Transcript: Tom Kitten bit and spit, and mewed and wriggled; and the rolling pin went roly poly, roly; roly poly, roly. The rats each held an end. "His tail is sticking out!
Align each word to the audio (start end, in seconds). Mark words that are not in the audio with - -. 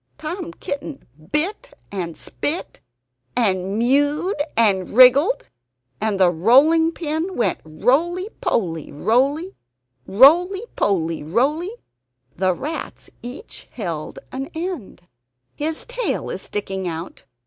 Tom 0.17 0.51
Kitten 0.53 1.05
bit 1.31 1.77
and 1.91 2.17
spit, 2.17 2.79
and 3.35 3.77
mewed 3.77 4.41
and 4.57 4.95
wriggled; 4.97 5.47
and 6.01 6.19
the 6.19 6.31
rolling 6.31 6.91
pin 6.91 7.35
went 7.35 7.59
roly 7.63 8.27
poly, 8.41 8.91
roly; 8.91 9.53
roly 10.07 10.63
poly, 10.75 11.21
roly. 11.21 11.69
The 12.35 12.55
rats 12.55 13.11
each 13.21 13.67
held 13.69 14.17
an 14.31 14.49
end. 14.55 15.07
"His 15.53 15.85
tail 15.85 16.31
is 16.31 16.41
sticking 16.41 16.87
out! 16.87 17.21